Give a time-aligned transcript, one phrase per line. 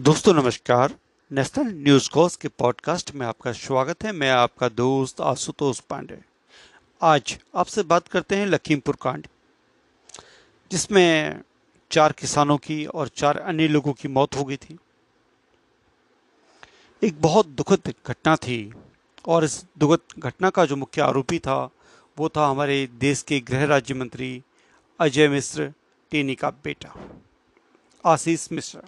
[0.00, 0.94] दोस्तों, नमस्कार।
[1.32, 6.18] National news कोस के पॉडकास्ट में आपका स्वागत है। मैं आपका दोस्त आशुतोष पांडे।
[7.02, 9.26] आज आपसे बात करते हैं लखीमपुर कांड,
[10.70, 11.40] जिसमें
[11.90, 14.78] चार किसानों की और चार अन्य लोगों की मौत हो गई थी।
[17.02, 18.72] एक बहुत दुखद घटना थी
[19.26, 21.70] और इस दुखद घटना का जो मुख्य आरोपी था,
[22.18, 24.42] वो था हमारे देश के गृह राज्य मंत्री
[25.00, 25.72] अजय मिश्र,
[26.10, 26.94] टेनी का बेटा,
[28.04, 28.82] आशीष मिश्रा।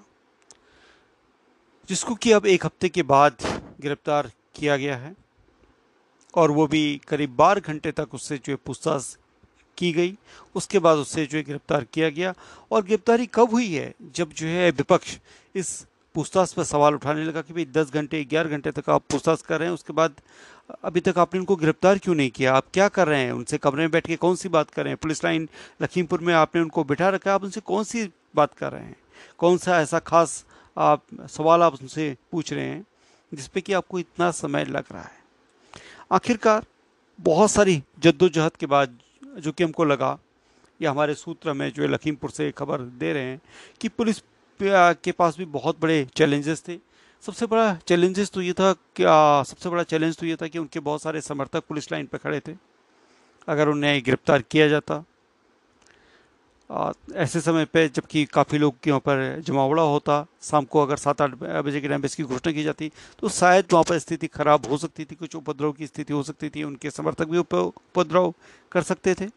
[1.90, 3.36] जिसको कि अब एक हफ़्ते के बाद
[3.80, 5.14] गिरफ़्तार किया गया है
[6.34, 9.16] और वो भी करीब बारह घंटे तक उससे जो है पूछताछ
[9.78, 10.14] की गई।
[10.54, 12.34] उसके बाद उससे जो है गिरफ़्तार किया गया
[12.72, 15.16] और गिरफ्तारी कब हुई है जब जो है विपक्ष
[15.54, 19.42] इस पूछताछ पर सवाल उठाने लगा कि भाई दस घंटे, ग्यारह घंटे तक आप पूछताछ
[19.42, 20.14] कर रहे हैं, उसके बाद
[20.84, 22.54] अभी तक आपने उनको गिरफ़्तार क्यों नहीं किया?
[22.54, 23.32] आप क्या कर रहे हैं?
[23.32, 24.98] उनसे कमरे में बैठ के कौन सी बात कर रहे हैं?
[25.02, 25.48] पुलिस लाइन
[25.82, 28.96] लखीमपुर में आपने उनको बिठा रखा है, आप उनसे कौन सी बात कर रहे हैं?
[29.38, 30.44] कौन सा ऐसा खास
[30.80, 32.84] आप सवाल आप उनसे पूछ रहे हैं
[33.32, 35.18] जिसपे कि आपको इतना समय लग रहा है।
[36.12, 36.64] आखिरकार
[37.18, 38.98] बहुत सारी जद्दोजहद के बाद
[39.38, 40.18] जो कि हमको लगा
[40.80, 43.40] या हमारे सूत्र में जो है लखीमपुर से खबर दे रहे हैं
[43.80, 44.22] कि पुलिस
[44.60, 46.78] के पास भी बहुत बड़े चैलेंजेस थे।
[47.22, 50.58] सबसे बड़ा चैलेंजेस तो ये था कि आ, सबसे बड़ा चैलेंज तो ये था कि
[50.58, 52.54] उनके बहुत सारे समर्थक पुलिस लाइन पर खड़े थे।
[53.48, 55.02] अगर उन्हें गिरफ़्तार किया जाता
[56.70, 61.22] ऐसे समय पे जबकि काफ़ी लोग के वहाँ पर जमावड़ा होता, शाम को अगर सात
[61.22, 64.78] आठ बजे के टाइम इसकी घोषणा की जाती तो शायद वहाँ पर स्थिति खराब हो
[64.78, 68.32] सकती थी, कुछ उपद्रव की स्थिति हो सकती थी, उनके समर्थक भी उपद्रव
[68.72, 69.28] कर सकते थे।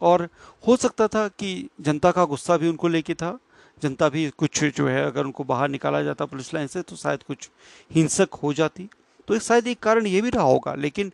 [0.00, 0.28] और
[0.64, 3.38] हो सकता था कि जनता का गुस्सा भी उनको लेके था,
[3.82, 7.22] जनता भी कुछ जो है, अगर उनको बाहर निकाला जाता पुलिस लाइन से तो शायद
[7.22, 7.50] कुछ
[7.90, 8.88] हिंसक हो जाती।
[9.28, 11.12] तो एक शायद एक कारण ये भी रहा होगा, लेकिन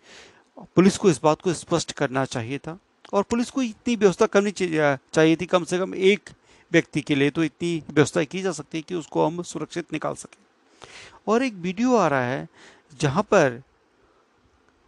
[0.77, 2.78] पुलिस को इस बात को स्पष्ट करना चाहिए था।
[3.12, 6.31] और पुलिस को इतनी व्यवस्था करनी चाहिए थी कम से कम एक
[6.73, 10.14] व्यक्ति के लिए तो इतनी व्यवस्था की जा सकती है कि उसको हम सुरक्षित निकाल
[10.14, 10.45] सकें।
[11.29, 12.48] और एक वीडियो आ रहा है
[13.01, 13.62] जहाँ पर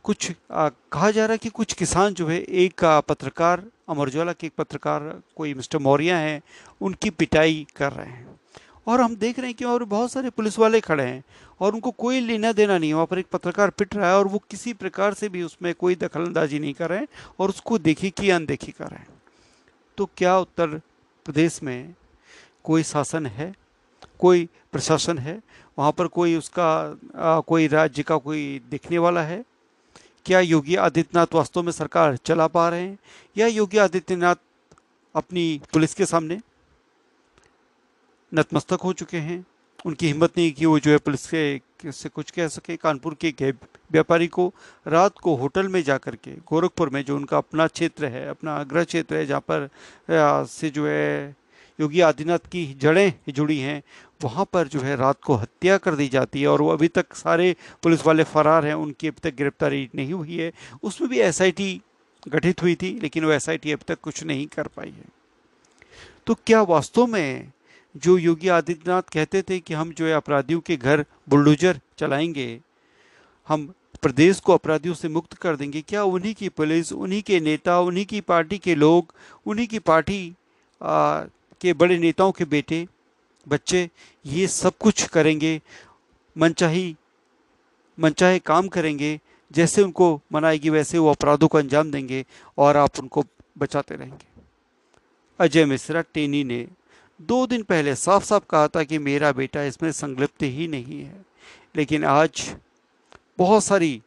[0.05, 4.33] कुछ आ, कहा जा रहा है कि कुछ किसान जो है एक पत्रकार अमर उजाला
[4.33, 6.41] के एक पत्रकार कोई मिस्टर मौर्य हैं
[6.81, 8.41] उनकी पिटाई कर रहे हैं।
[8.87, 11.25] और हम देख रहे हैं कि और बहुत सारे पुलिस वाले खड़े हैं
[11.61, 14.29] और उनको कोई लेना देना नहीं है। वहाँ पर एक पत्रकार पिट रहा है और
[14.29, 17.09] वो किसी प्रकार से भी उसमें कोई दखलंदाजी नहीं कर रहे हैं
[17.39, 19.09] और उसको देखी की अनदेखी कर रहे हैं।
[19.97, 20.67] तो क्या उत्तर
[21.25, 21.95] प्रदेश में
[22.65, 23.55] कोई शासन है?
[24.19, 25.41] कोई प्रशासन है?
[25.79, 29.45] वहाँ पर कोई उसका आ, कोई राज्य का कोई देखने वाला है?
[30.27, 32.99] क्या योगी आदित्यनाथ वास्तव में सरकार चला पा रहे हैं?
[33.39, 34.35] या योगी आदित्यनाथ
[35.15, 36.41] अपनी पुलिस के सामने?
[38.33, 39.45] नतमस्तक हो चुके हैं।
[39.87, 43.29] उनकी हिम्मत नहीं कि वो जो है पुलिस के, से कुछ कह सके। कानपुर के
[43.29, 43.55] एक
[43.93, 44.53] व्यापारी को
[44.87, 48.63] रात को होटल में जा कर के, गोरखपुर में जो उनका अपना क्षेत्र है, अपना
[48.65, 49.69] गृह क्षेत्र है, जहाँ पर
[50.49, 51.37] से जो है
[51.79, 53.83] योगी आदित्यनाथ की जड़ें जुड़ी हैं,
[54.25, 57.15] वहाँ पर जो है रात को हत्या कर दी जाती है और वो अभी तक
[57.15, 60.53] सारे पुलिस वाले फरार हैं। उनकी अभी तक गिरफ्तारी नहीं हुई है।
[60.83, 61.81] उसमें भी एसआईटी
[62.29, 65.05] गठित हुई थी, लेकिन वो एस अभी तक कुछ नहीं कर पाई है।
[66.27, 67.51] तो क्या वास्तव में
[67.97, 72.61] जो योगी आदित्यनाथ कहते थे कि हम जो है अपराधियों के घर बुलडोजर चलाएँगे
[73.49, 77.81] हम प्रदेश को अपराधियों से मुक्त कर देंगे। क्या उन्हीं की पुलिस उन्हीं के नेता
[77.81, 79.15] उन्हीं की पार्टी के लोग
[79.47, 80.35] उन्हीं की पार्टी
[80.83, 81.23] आ,
[81.61, 82.87] के बड़े नेताओं के बेटे
[83.49, 83.91] बच्चे
[84.27, 85.61] ये सब कुछ करेंगे
[86.39, 86.97] मनचाही
[87.99, 89.21] मनचाहे काम करेंगे
[89.53, 92.25] जैसे उनको मनाएगी वैसे वो अपराधों को अंजाम देंगे
[92.59, 93.25] और आप उनको
[93.59, 94.27] बचाते रहेंगे।
[95.41, 96.69] अजय मिश्रा टेनी ने।
[97.21, 101.25] दो दिन पहले साफ़ साफ़ कहा था कि मेरा बेटा इसमें संलिप्त ही नहीं है।
[101.77, 102.57] लेकिन आज
[103.39, 104.03] बहुत सारी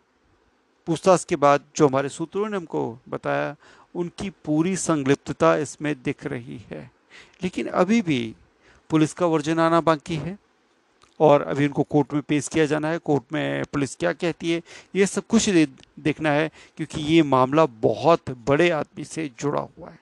[0.85, 3.55] पूछताछ के बाद जो हमारे सूत्रों ने हमको बताया,
[3.95, 6.91] उनकी पूरी संलिप्तता इसमें दिख रही है।
[7.43, 8.35] लेकिन अभी भी
[8.89, 10.37] पुलिस का वर्जन आना बाकी है
[11.19, 14.61] और अभी उनको कोर्ट में पेश किया जाना है। कोर्ट में पुलिस क्या कहती है,
[14.95, 15.49] ये सब कुछ
[15.99, 19.99] देखना है क्योंकि ये मामला बहुत बड़े आदमी से जुड़ा हुआ है।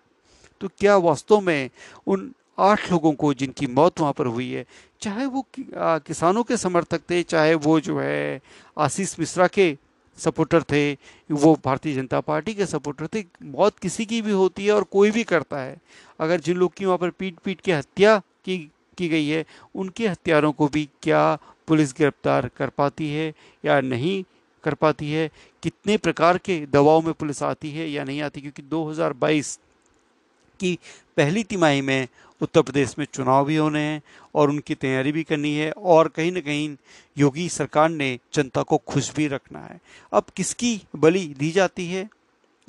[0.62, 1.70] तो क्या वास्तव में
[2.08, 4.66] उन आठ लोगों को जिनकी मौत वहाँ पर हुई है।
[5.02, 8.42] चाहे वो किसानों के समर्थक थे, चाहे वो जो है
[8.78, 9.76] आशीष मिश्रा के
[10.18, 10.92] सपोर्टर थे,
[11.32, 15.12] वो भारतीय जनता पार्टी के सपोर्टर थे, मौत किसी की भी होती है और कोई
[15.12, 15.78] भी करता है।
[16.20, 18.58] अगर जिन लोग की वहाँ पर पीट पीट के हत्या की
[18.98, 21.38] की गई है, उनके हत्यारों को भी क्या
[21.68, 23.34] पुलिस गिरफ़्तार कर पाती है
[23.66, 24.24] या नहीं
[24.64, 25.30] कर पाती है?
[25.64, 28.42] कितने प्रकार के दबाव में पुलिस आती है या नहीं आती?
[28.42, 29.58] क्योंकि 2022
[30.60, 30.78] की
[31.18, 32.08] पहली तिमाही में
[32.42, 34.02] उत्तर प्रदेश में चुनाव भी होने हैं
[34.36, 36.76] और उनकी तैयारी भी करनी है और कहीं ना कहीं
[37.18, 39.80] योगी सरकार ने जनता को खुश भी रखना है।
[40.14, 42.10] अब किसकी बलि दी जाती है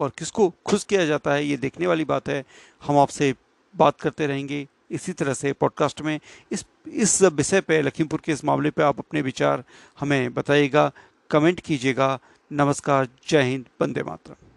[0.00, 2.44] और किसको खुश किया जाता है, ये देखने वाली बात है।
[2.82, 3.34] हम आपसे
[3.76, 6.18] बात करते रहेंगे इसी तरह से पॉडकास्ट में।
[6.52, 9.64] इस इस विषय पे, लखीमपुर के इस मामले पे आप अपने विचार
[10.00, 10.90] हमें बताइएगा,
[11.30, 12.18] कमेंट कीजिएगा।
[12.52, 14.51] नमस्कार, जय हिंद, वंदे मातरम।